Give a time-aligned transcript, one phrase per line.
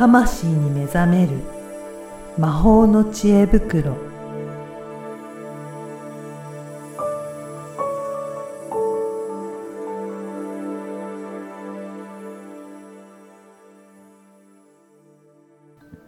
[0.00, 1.32] 魂に目覚める
[2.38, 3.98] 魔法の知恵袋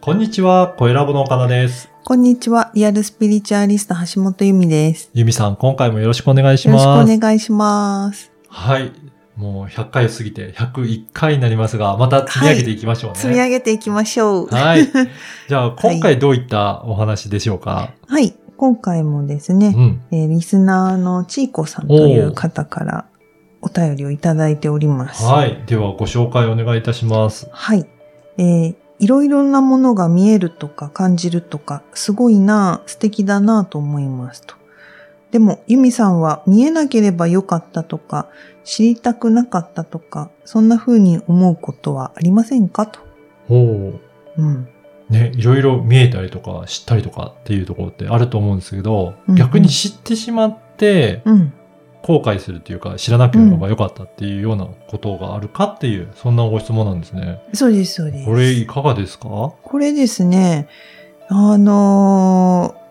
[0.01, 1.87] こんにちは、声ラボの岡田です。
[2.03, 2.71] こんにちは。
[2.73, 5.11] リアルスピリチュアリスト橋本由美です。
[5.13, 7.11] ゆみさん、今回もよろしくお願いしよろます。
[7.11, 8.31] しくお願いします。
[8.47, 8.91] はい。
[9.35, 13.19] もう100回過ぎて101回になりますが、また積み上げていきましょうね。
[13.19, 14.47] 積み上げていきましょう。
[14.47, 14.87] はい。
[15.49, 18.35] じゃあ、今回どういったお話でしょうか、はい。
[18.57, 20.01] 今回もですうね、ん。
[20.11, 23.05] えーリスナーのちいこさんという方から
[23.61, 25.25] お便りをいただいております。
[25.25, 25.63] はい。
[25.65, 27.47] では、ご紹介お願いいたします。
[27.51, 27.85] はい。
[28.37, 34.55] えーいろいろなものが見えるとか感じるとか、すごいな、素敵だなと思いますと。
[35.33, 38.29] でも、ユミさんは見えなければよかったとか、
[38.63, 42.99] 知りたくなかったとか、そんな風に思うことはありませんかと。
[43.49, 43.99] おお。
[44.37, 44.69] うん。
[45.09, 51.53] ね、いろいろ見えたりとか知ったりとかっていうところってあると思うんですけど、うん逆に知ってしまってうん。
[52.03, 57.41] 後悔するっていうか知らなければよかったっていうようなことがあるかっていう、そんなご質問なんですね。
[57.53, 58.25] そうです、そうです。
[58.25, 59.53] これいかがですか？
[59.63, 60.67] これですね、
[61.29, 62.82] あのー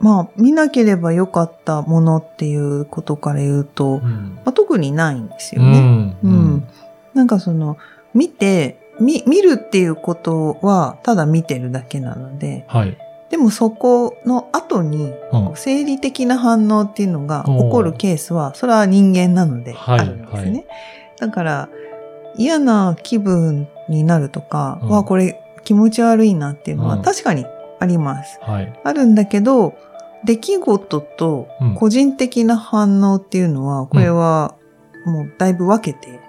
[0.00, 5.80] まあ、見なければよかったものっていうことから言うと、うんまあ、特にないんですうよね。
[5.80, 6.16] ん。
[6.22, 6.68] うん
[7.14, 7.78] なんかその、
[8.12, 12.98] 見て、見、見るっていうことは、ただ見てるだけなので、はい。
[13.30, 20.50] でもそこの後に、うん生理的な反応っていうのが起こるケースは、それは人間なのではいあるんですね。
[20.50, 20.64] はい
[21.20, 21.68] だから、
[22.36, 27.46] 嫌な気分になるとか、うんわ、これ気持ち悪いなっていうのはうん確かに
[27.80, 28.38] あります。
[28.42, 28.80] はい。
[28.82, 29.74] あるんだけど、
[30.24, 31.74] 出来事とうん。
[31.74, 34.54] 個人的な反応っていうのは、これは
[35.04, 36.20] もうだいぶ分けて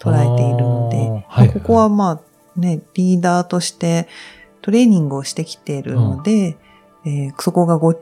[0.00, 1.52] 捉えているので、はい。
[1.52, 2.20] ここはまあ
[2.60, 4.08] ね、リーダーとして
[4.62, 6.56] トレーニングをしてきているので、
[7.04, 7.94] えーそこがご、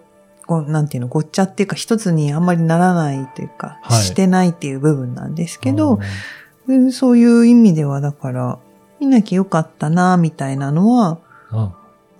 [0.46, 4.02] ご、なんていうの、ごっちゃっていうか一つにあんまりならないというか、はい。
[4.02, 5.98] してないっていう部分なんですけど、
[6.68, 6.84] うん。
[6.84, 8.58] うんそういう意味ではだから、
[9.00, 11.18] 見なきゃよかったな、みたいなのは、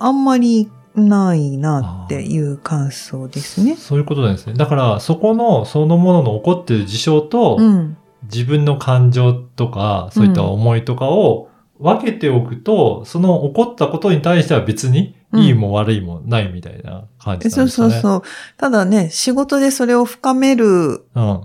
[0.03, 3.75] ああんまりないなっていう感想ですね。
[3.75, 4.53] そういうことなんですね。
[4.53, 7.97] だから、そこの、そのものの起こっている事象と、うん。
[8.31, 11.49] 自分の感情とか、そういった思いとかを
[11.79, 17.93] 分けておくと、その起こったことに対しては別に、うんいいも悪いもないみたいな感じなんそうですかね。
[17.93, 18.21] そうそう。
[18.57, 21.41] ただね、仕事でそれを深めるうん。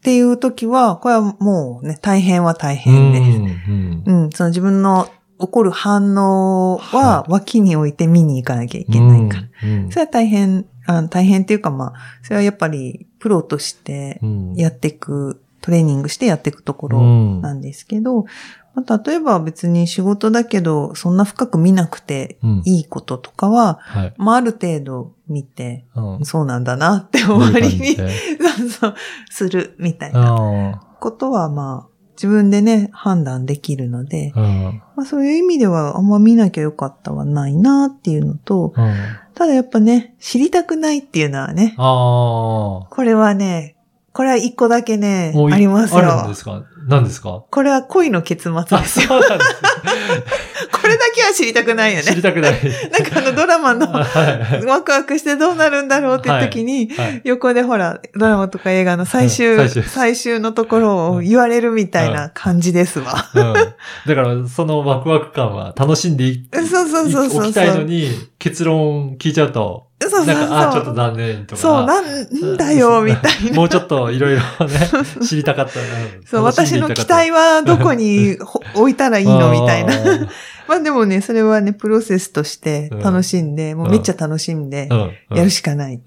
[0.00, 3.38] っていう時は、これはもうね、大変は大変です。
[3.70, 5.08] うんうん、その自分の
[5.40, 9.42] 起こる反応はは脇に置いて見に行かなきゃいけないから。
[9.42, 11.92] うんそれは大変、あ大変っていうかまあ、
[12.22, 14.54] それはやっぱりプロとしてうん。
[14.54, 17.40] やっていく、トレーニングしてやっていくところうん。
[17.40, 18.24] なんですけど、
[18.74, 22.62] まあ、例えば別に仕事だけど、そんな深く見なくてうん。
[22.64, 24.14] いいこととかは、はい。
[24.16, 26.24] まあある程度見て、うん。
[26.24, 28.94] そうなんだなって終わりに、 うそう、
[29.30, 31.89] するみたいなあことはまあ、
[32.20, 34.82] 自分でね、判断できるので、ーうん。
[34.94, 38.94] まあそういう意味ではあんま見なきゃよかったはないなっていうのと、うん。
[39.34, 43.74] ただやっぱね、知りたくないっていうのはね、あこれはね、
[44.12, 45.98] これは一個だけねありますよ。
[46.00, 46.62] あるんですか？
[46.88, 47.44] 何ですか？
[47.50, 49.06] これは恋の結末あ、ですよ。
[49.08, 49.54] そうなんです
[50.72, 52.02] これだけは知りたくないよね。
[52.04, 52.22] 知りね。
[52.22, 52.52] たくない。
[52.90, 57.20] なんかあのドラマの はいワクワクしてどうなるんだろうっていう時に、はい。
[57.24, 63.30] 横でほら、ドラマとか映画の最終、うん最終最終のところを言われるみたいな感じですわ。
[63.34, 63.52] うん。
[63.52, 67.42] だから、そのワクワク感は楽しんでいそうそうそうそうそう。
[67.44, 70.34] おきたいのに、結論聞いちゃうと、そうそうそう。
[70.34, 71.60] なんか、あ、ちょっと残念とか。
[71.60, 73.56] そう、なんだよ、みたいな。
[73.56, 74.90] もうちょっといろいろね、
[75.26, 75.84] 知りたかったな。
[76.26, 79.94] そう、私の期待はどこにほ置いたらいいのみたいな。
[80.68, 84.88] まあでもね、それはね、プロセスとして楽しんで、もうめっちゃ楽しんで
[85.30, 86.00] やるしかない。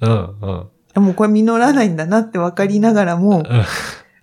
[0.95, 3.65] もうこれ実らないんだなって分かりながらも、うん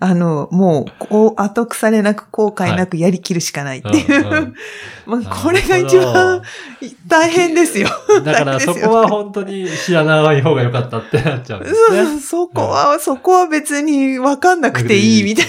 [0.03, 4.27] あの、もう、こう、後腐れなく後悔なくやりきるしかないっていう。
[4.27, 4.55] うんうん
[5.07, 6.43] まあ、これが一番
[7.07, 7.89] 大変ですよ。
[8.25, 12.21] だからそこは本当に知らない方が良かったってなっちゃうんですそうね。
[12.21, 15.47] そこは、そこは別に分かんなくていいみたい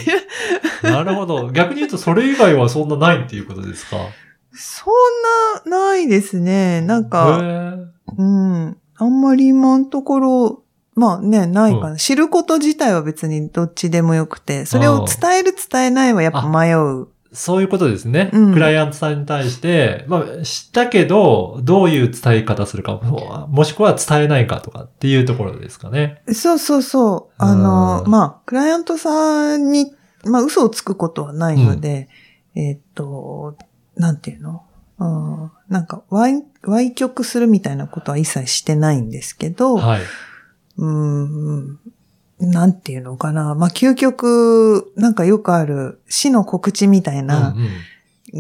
[0.84, 1.04] な。
[1.04, 1.50] なるほど。
[1.52, 3.98] 逆に言うとそれ以外はそんなないっていうことですか？
[4.54, 4.86] そ
[5.66, 6.82] んな、ないですね。
[6.82, 7.86] なんへか、ー
[8.18, 8.78] うん。
[8.98, 10.61] あんまり今のところ、
[10.96, 11.92] まあね、ないかな。
[11.94, 17.08] う知ること自体は別にどっちでもよくて、それを伝える伝えないはやっぱ迷う。
[17.34, 18.30] そういうことですね。
[18.34, 23.00] うんクライアントさんに対して、まあ、知ったけど、どういう伝え方するか、
[23.50, 26.22] もしくは伝えないかとかっていうところですかね。
[26.34, 27.34] そうそうそう。
[27.38, 29.94] あの、うんまあ、クライアントさんに、
[30.26, 32.10] まあ、嘘をつくことはないので、
[32.54, 33.56] えーっと、
[33.96, 34.64] なんていうの？
[35.00, 40.02] うんなんか、歪、歪曲するみたいなことは一切してないんですけど、はい。
[40.78, 41.80] うーん、
[42.40, 43.56] なんていうのかな。
[43.56, 47.70] まあ、究極、なんかよくある死の告知みたいな、うんうん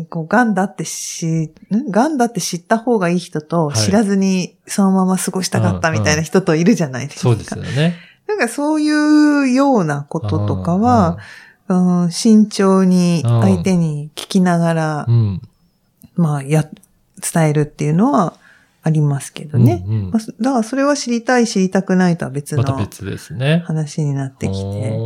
[0.09, 7.21] こう、癌だってし、ん癌だって知った方がいい人と、はい知らずにそのまま過ごしたかったみたいな人といるじゃないですか。
[7.23, 7.95] そうですよね。
[8.27, 11.17] なんかそういうようなこととかは、
[11.67, 15.41] うん、慎重に相手に聞きながらう、ん、
[16.15, 16.65] まあ、や、
[17.33, 18.33] 伝えるっていうのは
[18.83, 19.83] ありますけどね。
[19.85, 23.63] うんうんまあ、そだからそれは知りたい知りたくないとは別のまた別ですね。
[23.65, 24.97] 話になってきて。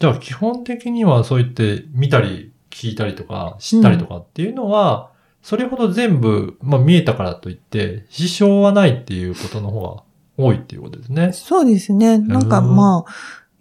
[0.00, 5.10] じゃあ基本的にはそう言って見たり聞いたりとか知ったりとかっていうのは、
[5.42, 10.02] それほど全部、まあ見えたからといって支障はないっていうことの方が
[10.36, 11.32] 多いっていうことですね。
[11.32, 12.18] そうですね。
[12.18, 13.12] なんかうんまあ、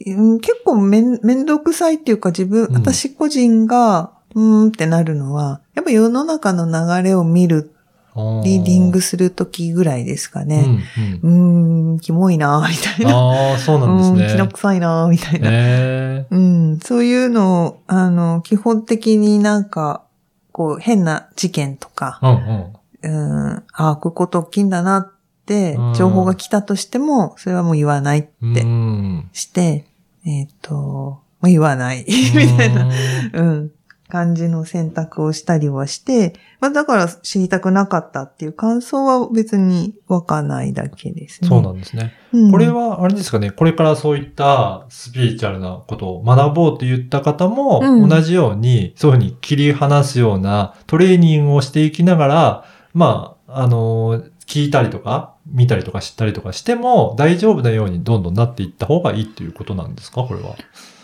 [0.06, 7.74] うん結構めん、めんどくさいっていうか自分、うん私個人が、うーんってなるのは、やっぱ世の中の流れを見る、
[8.16, 10.66] リーディングするときぐらいですかね。
[10.66, 13.16] うんうんうーん、キモいなみたいな。
[13.16, 14.28] ああ、そうなんですうん、ね。
[14.28, 15.50] 気の臭いなみたいな。
[15.52, 20.04] えうん、そういうのを、あの、基本的になんか、
[20.52, 23.52] こう、変な事件とか、ーうんうん。
[23.54, 25.12] うん、ああ、こういうこと起きんだなっ
[25.46, 29.86] てうん、情報が来たとしても、それはもう言わないってうんして、
[30.26, 32.90] えっ、と、もう言わない、 みたいな、
[33.34, 33.72] うん、
[34.12, 41.48] 感じの選択をしたりはして、まあだから知りたくなかったっていう感想は別にわかんないだけですね。
[41.48, 42.14] そうなんですね。
[42.34, 60.24] うんこれは、あれですかね、これからそういったスピリチュアルなことを学ぼうと言った方も、うん同じように、そういうふうに切り離すようなトレーニングをしていきながら、まあ、あの、聞いたりとか、見たりとか知ったりとかしても、大丈夫なようにどんどんなっていった方がいいっていうことなんですか？
[60.24, 60.56] これは。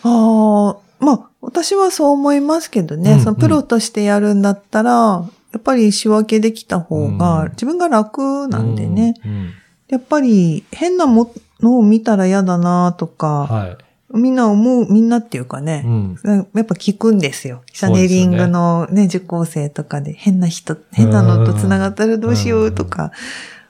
[0.04, 0.77] ああ、
[1.07, 9.15] まあ、私はそう思いますけどね、うんうんそのプロとしてやるんだったら、やっぱり仕分けできた方うんが、自分が楽なんでね。
[9.25, 9.31] うん。
[9.31, 9.54] うん
[9.88, 13.77] やっぱり変なものを見たら嫌だなとか、はい。
[14.13, 16.18] みんな思う、みんなっていうかうね、ん。
[16.54, 17.63] やっぱ聞くんですよ。
[17.71, 23.12] チャネリングのね、受講生とかで変な人、変なのと繋がったらどうしようとか。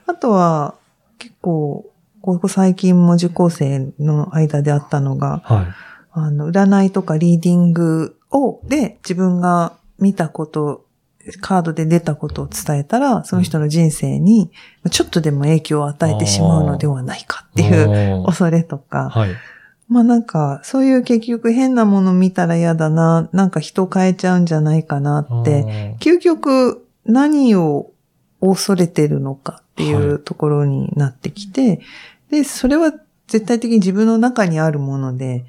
[0.06, 0.74] あとは、
[1.18, 1.86] 結構、
[2.20, 5.66] ここ最近も受講生の間であったのが、はい。
[6.12, 10.84] あの、占いとかリーディングを、で、自分が見たこと、
[11.40, 14.50] カードで出たことを伝えたら、その人の人生に、
[14.90, 19.30] ちょっとでも影響を与えてしまうのではないかっていうう恐れとか、はい。
[19.88, 27.90] まあなんか、そういう結局変なもの見たら嫌だな、なんか人変えちゃうんじゃないかなって、究極何を
[28.40, 31.80] 恐れてるのかっていはうところになってきて、
[32.30, 32.92] で、それは
[33.26, 35.44] 絶対的に自分の中にあるもので、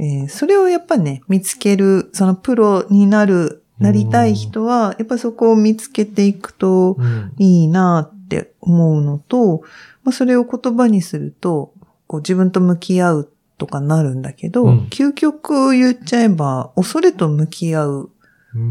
[0.00, 7.32] えーそれをやっぱね、見つける、そのプロになる、なりたい人は、やっぱそこを見つけていくとうん。
[7.38, 9.62] いいなって思うのと、
[10.02, 11.74] まあ、それを言葉にすると、
[12.06, 14.78] こう自分と向き合うとかなるんだけど、うん。
[14.90, 18.10] 究極言っちゃえば、恐れと向き合う。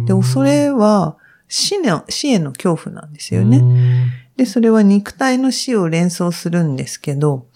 [0.07, 1.15] で、恐れは
[1.47, 3.61] 死の、死への恐怖なんですよね。
[3.61, 4.29] ね。
[4.35, 7.47] で、それは肉体の死を連想するんですけど、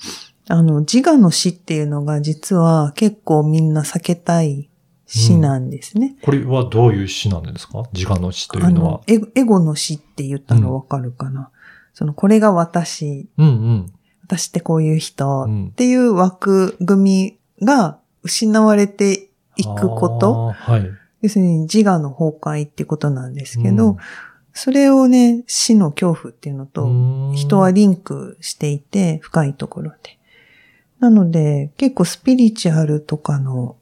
[0.50, 4.70] あの、自我の死っていうのが実は結構みんな避けたい
[5.06, 6.16] 死なんですね。
[6.22, 7.84] これはどういう死なんですか？
[7.94, 9.02] 自我の死というのは。
[9.08, 11.50] エゴエゴの死って言ったらわかるかな？
[11.94, 13.94] その、これが私、うんうん。
[14.24, 20.52] 私ってこういう人うんっていう枠組みが失われていくこと。
[20.52, 20.90] はい。
[21.22, 23.98] 要するに自我の崩壊ってことなんですけど、うん
[24.56, 26.88] それをね、死の恐怖っていうのと、
[27.34, 30.20] 人はリンクしていて、深いところで。
[31.04, 33.76] なので、結構スピリチュアルとかの、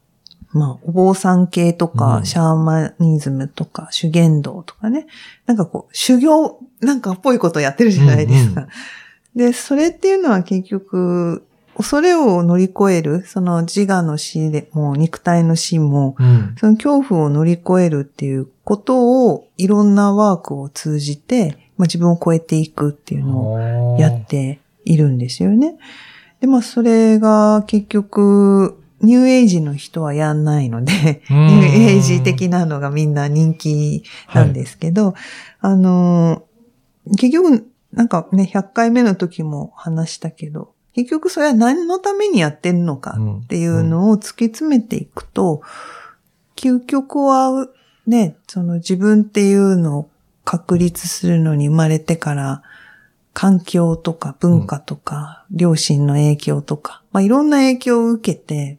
[0.50, 5.06] まあ、お坊さん系とか、うんシャーマニズムとか、修験道とかね。
[5.46, 8.66] なんかこう、修行なんかっぽいことやってるじゃないですか。
[9.36, 16.56] で、それっていうのは結局、恐れを乗り越える、その自我の死でも、肉体の死も、うん。
[16.58, 25.76] その恐怖を乗り越えるっていうことを、いろんなワークを通じて、まあ、自分を超えていくっていうのをやっているんですよね。
[26.42, 31.46] で、まあ、それが結局、ニューエイジの人はやんないので、うん。
[31.46, 34.02] ニューエイジ的なのがみんな人気
[34.34, 35.14] なんですけど、
[35.60, 36.42] あの、
[37.16, 45.62] 結局、なんかね、100回目の時も話したけど、結局それは何のためにやってるのかっていうのを突き詰めていくと、
[46.56, 47.68] 究極は
[48.08, 50.10] ね、その自分っていうのを
[50.44, 52.62] 確立するのに生まれてから、
[53.32, 58.78] 環境とか文化とか、両親の影響とか、まあいろんな影響を受けて、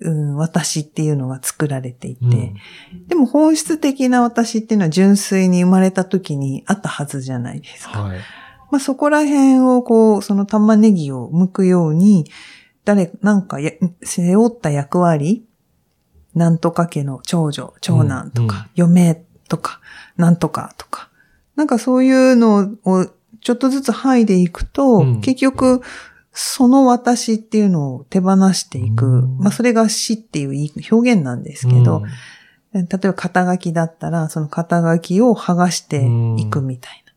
[0.00, 3.06] うん、私っていうのが作られていて、うん。
[3.06, 8.02] でも本質的な私っていうのは純粋に生まれた時にあったはずじゃないですか。
[8.02, 8.18] はい。
[8.70, 12.30] まあそこら辺をこう、その玉ねぎを剥くように、
[12.84, 13.72] 誰、なんかや
[14.02, 15.46] 背負った役割、
[16.34, 19.80] なんとか家の長女、長男とか、嫁とか、
[20.16, 21.10] なんとかとか、
[21.56, 23.06] なんかそういうのを
[23.40, 25.82] ちょっとずつ剥いでいくと、うん結局、
[26.32, 29.06] その私っていうのを手放していく。
[29.06, 32.02] うんまあそれが死っていう表現なんですけど、
[32.72, 36.06] 例えば肩書きだったら、その肩書きを剥がして
[36.38, 37.10] いくみたいな。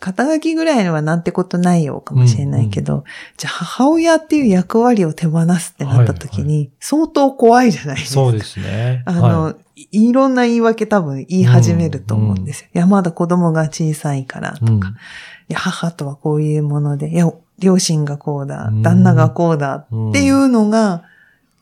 [0.00, 3.04] 肩書きぐらいのはなんてことないよかもしれないけど、
[3.38, 8.14] じゃあ母親っていう役割を手放すってなった時に、相当怖いじゃないですか。
[8.14, 9.02] そうですね。
[9.06, 9.54] あの、はい
[9.90, 12.68] い、ろんな言い訳多分言い始めると思うんですよ。
[12.74, 14.82] いや、まだ子供が小さいからとか、うんい
[15.48, 18.82] や、母とはこういうもので、いや、両親がこうだう、ん。
[18.82, 21.04] 旦那がこうだっていうのが、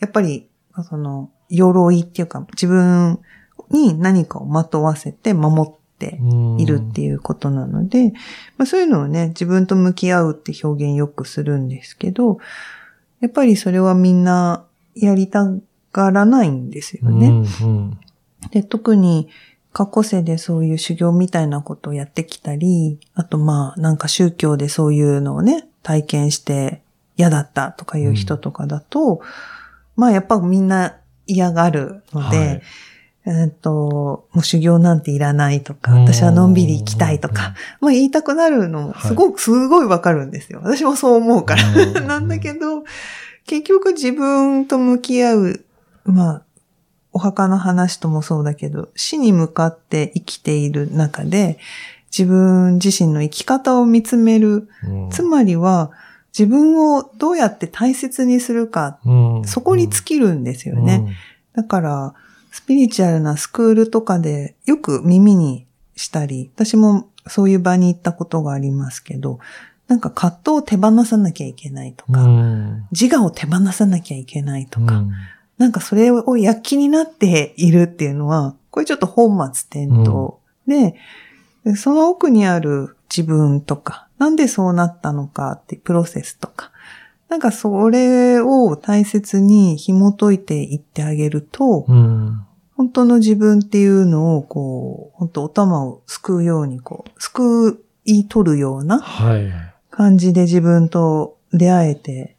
[0.01, 0.49] やっぱり、
[0.89, 3.21] その、鎧っていうか、自分
[3.71, 6.19] に何かをまとわせて守って
[6.59, 8.13] いるっていうことなので、
[8.57, 12.39] まあ、そういうのをね、自分と向き合うって表現よくするんですけど、
[13.21, 15.47] やっぱりそれはみんなやりた
[15.93, 17.29] がらないんですよね。
[17.29, 18.01] うんうん。
[18.51, 19.29] で、特に
[19.73, 26.83] 過去世でそういう修行みたいなことをやってきたり、あとまあなんか宗教でそういうのをね、体験して
[27.17, 29.23] 嫌だったとかいう人とかだと、
[29.97, 32.63] まあやっぱみんな嫌がるので、はい。
[33.25, 36.05] えっと、もう修行なんていらないとか、うん。
[36.05, 40.61] 私はのんびり行きたいとか、まあ言いたくなるのもすごく、すごいわかるんですよ。
[40.63, 41.63] 私もそう思うから。
[41.73, 42.07] うん。
[42.09, 42.83] なんだけど、
[43.47, 45.65] 結局自分と向き合う、
[46.05, 46.43] まあ、
[47.13, 51.59] お墓の話ともそうだけど、死に向かって生きている中で、
[52.17, 54.69] 自分自身の生き方を見つめる。
[54.85, 55.11] うん。
[55.11, 55.91] つまりは、
[56.37, 59.45] 自分をどうやって大切にするか、うん。
[59.45, 61.17] そこに尽きるんですよね。
[61.55, 62.15] だから、
[62.51, 65.67] スピリチュアルなスクールとかでよく耳に
[65.97, 69.39] したり、私もそういう場に行ったことがありますけど、
[69.89, 72.87] なんか葛藤を手放さなきゃいけないとうか、ん。
[72.93, 75.13] 自我を手放さなきゃいけないとか、うん
[75.63, 80.35] なんかそれを躍起になっているっていうのは、これちょっと本末転倒。
[80.67, 80.97] で、
[81.65, 86.73] でその奥にある自分とか、なんでそうなったのかってプロセスとか、
[87.29, 92.45] なんかそれを大切に紐解いていってあげると、うん。
[92.77, 99.53] 本当の自分っていうのを、こう、本当お玉をすくうように、こう、すくい取るようなはい。
[99.91, 102.35] 感じで自分と出会えて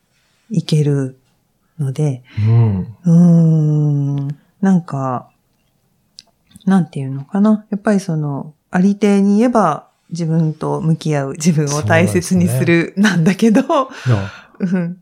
[0.50, 1.18] いける
[1.80, 4.28] ので、うんうーん、
[4.62, 5.30] なんか、
[6.66, 7.66] なんていうのかな。
[7.70, 13.64] やっぱりその、ありていに言えば自分と向き合う、自分を大切にするなんだけど、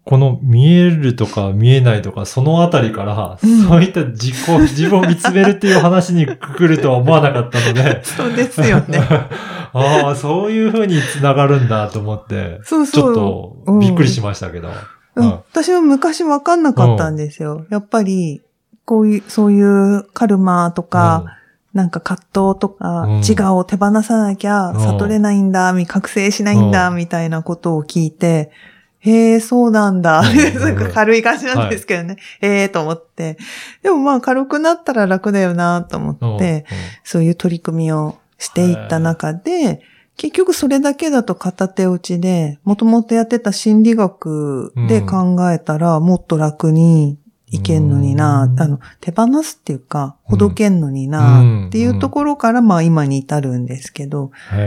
[0.05, 8.99] この見えるとか見えないとか、そのあたりから、うんそういった自己、自分を見つめるっていう話に来るとは思わなかったので、そうですよね。
[9.73, 13.65] ああ、そういう風に繋がるんだと思って、そうちょっそう。
[13.65, 14.69] とびっくりしましたけど。
[14.69, 14.73] うん
[15.15, 17.65] 私は昔わかんなかったんですよ。
[17.69, 18.41] やっぱり、
[18.85, 21.37] こういう、そういうカルマとか、
[21.73, 23.17] なんか葛藤とか、うん。
[23.19, 24.79] 自我を手放さなきゃうん。
[24.79, 26.97] 悟れないんだ、み覚醒しないんだ、うん。
[26.97, 28.51] みたいなことを聞いて、
[28.99, 30.19] へえ、そうなんだ。
[30.19, 30.59] うん。
[30.59, 32.17] なんか軽い感じなんですけどね。
[32.39, 33.37] へえ、と思って。
[33.81, 36.35] でもまあ軽くなったら楽だよな、と思うん。
[36.35, 36.65] って、
[37.03, 39.81] そういう取り組みをしていった中で、
[40.17, 47.17] 結局それだけだと片手落ちで、もともとやってた心理学で考えたら、もっと楽に
[47.51, 48.59] いけんのにな、うん。
[48.59, 51.67] あの、手放すっていうか、ほどけんのにな、うん。
[51.67, 54.61] っていうところから、まあ今に至るんですけど、うんへ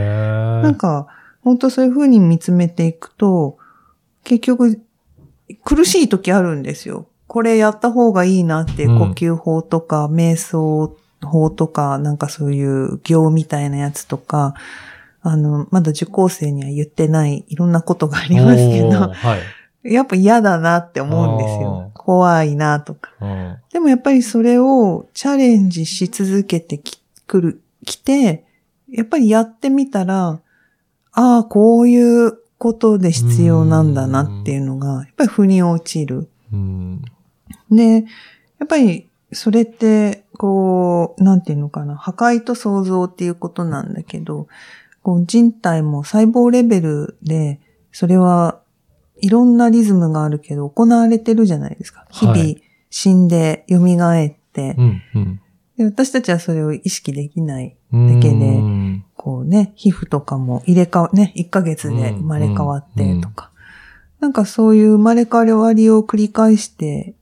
[0.59, 0.61] え。
[0.63, 1.07] なんか、
[1.41, 3.57] 本当そういうふうに見つめていくと、
[4.23, 4.81] 結局、
[5.63, 7.07] 苦しい時あるんですよ。
[7.27, 14.53] これやった方がいいなって呼吸法とか、瞑想法とか、なんかそういう行みたいなやつとか、
[15.27, 19.37] あの、まだ受講生には言ってないいろんなことがありますけど、は
[19.83, 19.93] い。
[19.93, 21.91] やっぱ嫌だなって思うんですよ。
[21.93, 23.11] 怖いなとか。
[23.19, 28.45] うんでもやっぱりそれをチャレンジし続けてきくる、来て、
[28.89, 30.39] やっぱりやってみたら、
[31.11, 36.29] ああ、こういうことで必要なんだなっていうのが、やっぱり腑に落ちる。
[36.53, 37.01] うん
[37.69, 38.05] で、
[38.59, 44.47] やっぱりそれって、こう、なんていうのかな、破壊と創造っていうことなんだけど、
[45.05, 48.59] こう人体も細胞レベルで、それは
[49.21, 52.07] いろんなリズムがあるけど行われてるじゃないですか。
[52.09, 55.41] 日々はい死んで蘇って、うんうん
[55.77, 57.75] で私たちはそれを意識できない。
[57.93, 58.15] うん。
[58.15, 63.51] だけでうんこうね、皮膚とかも入れ替わ、ね、1ヶ月で生まれ変わってとか。
[64.19, 67.13] なんかそういう生まれ変わりを繰り返して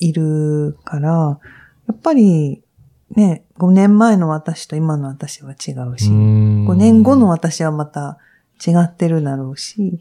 [0.00, 1.38] いるから、
[1.86, 2.62] やっぱり
[3.14, 8.18] ね、5年前の私と今の私は違うし、5 5年後の私はまた
[8.66, 10.00] 違ってるだろうし、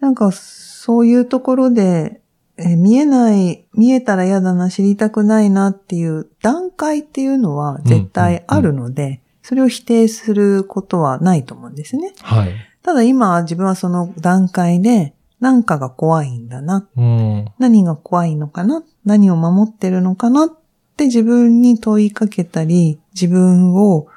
[0.00, 2.20] なんかそういうところで、
[2.56, 12.14] えー見えない、見えたら嫌だな、知りたくないなっていう段階っていうのは絶対あるので、それを否定することはないと思うんですね。
[12.22, 12.54] はい。
[12.82, 16.88] ただ今自分はその段階で何かが怖いんだな。
[16.96, 17.44] うん。
[17.58, 18.82] 何が怖いのかな？
[19.04, 20.46] 何を守ってるのかな？
[20.46, 20.50] っ
[20.96, 24.08] て自分に問いかけたり、自分を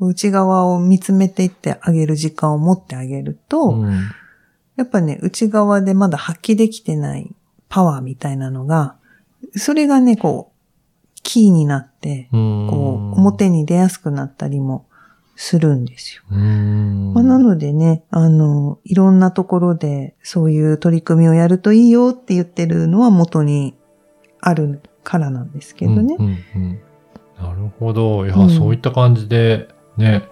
[0.00, 4.10] 内側を見つめていってあげる時間を持ってあげると、うん。
[4.76, 7.30] やっぱね、内側でまだ発揮できてない
[7.68, 8.96] パワーみたいなのが、
[9.54, 10.52] それがね、こう、
[11.22, 12.66] キーになって、うん。
[12.68, 14.86] こう、表に出やすくなったりも
[15.36, 16.22] するんですよ。
[16.30, 17.12] うん。
[17.14, 23.76] まあ、なのでね、あの、いろんなところでそういう取り組みをやるといいよって言ってるのは元に
[24.40, 26.16] あるからなんですけどね。
[26.18, 26.80] うんうんうん
[27.42, 28.24] なるほど。
[28.24, 30.22] いや、うんそういった感じで、ね、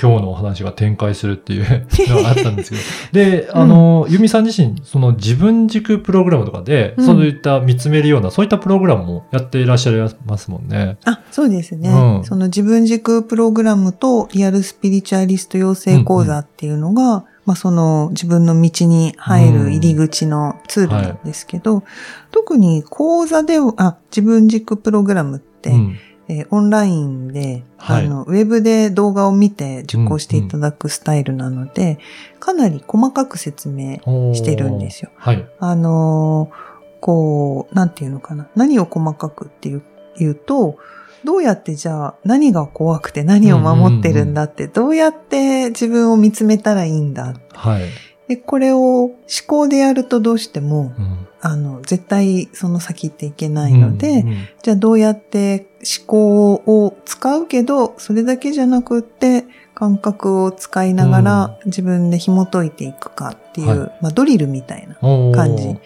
[0.00, 2.82] 今日のお話が展開するっていう のがあったんですけど。
[3.12, 10.96] で、あの、ユミさん自身、その自分軸プログラムとかで、うんそういった見つめるような、そういったプログラムもやっていらっしゃいますもんね。
[11.04, 11.90] あ、そうですね。
[11.90, 21.82] うんその自分軸プログラムとリアルスピリチュアリスト養成講座っていうのが、まあその自分の道に入る入り口のツールなんですけど、
[22.30, 25.98] 特に講座では、あ、自分軸プログラムって、うん
[26.28, 31.98] えーオンラインで、はいあの、ウェブで動画を見て受講していただくスタイルなので、
[32.40, 33.98] かなり細かく説明
[34.32, 35.10] してるんですよ。
[35.16, 35.46] はい。
[35.60, 36.74] あのー
[37.04, 38.48] こう、なんていうのかな。
[38.56, 39.82] 何を細かくっていう
[40.16, 40.78] 言うと、
[41.24, 47.34] どうやってじゃあ何が怖くて何を守ってるんだって、どうやって自分を見つめたらいいんだ。
[47.52, 47.84] はい。
[48.28, 49.14] で、これを思
[49.46, 55.66] 考でやるとどうしても、うんあの、絶対その先っていけないので、うんうんじゃあどうやって
[55.98, 65.76] 思考を使うけど、それだけじゃなくって、感覚を使いながら自分で紐解いていくかっていう、はいまあドリルみたいな感じ。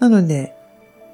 [0.00, 0.54] なので、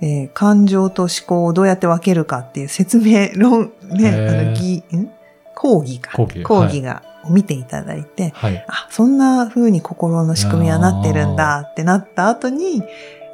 [0.00, 5.10] えー感情と思考をどうやって分けるかっていう説明論、ね、あの、ぎ、ん？
[5.54, 6.12] 講義か。
[6.12, 8.64] 講義講義が、を見ていただいて、はい。
[8.68, 12.82] あ、そんな風に心の仕組みはなってるんだってなった後に、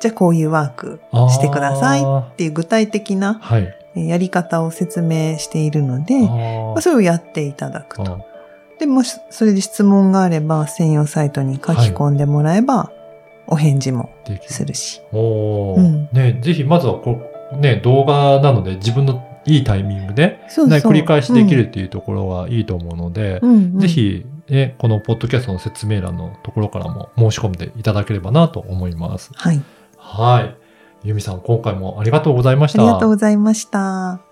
[0.00, 3.62] じゃあこういうワークしてくださいあっていう具体的なーはい。
[3.94, 8.12] えーやり方を説明しているので、あまーあ、それをやっていただくと。
[8.14, 8.18] あ
[8.78, 12.90] で、もしそれで質問があれば、専用サイトに書き込んでもらえば、
[13.52, 15.00] お返事もできるするし。
[15.12, 17.20] おーうんね、ぜひまずはこ
[17.52, 29.30] う、ね、動画なので自分のいいタイミングで、そうね、繰り返しできるっていうところがいいと思うので、うんうんぜひ、ね、このポッドキャストの説明欄のところからも申し込んでいただければなと思います。
[29.34, 29.60] はい。
[29.96, 30.56] はい。
[31.04, 32.82] ゆみさん、今回もありがとうございました。
[32.82, 34.31] ありがとうございました。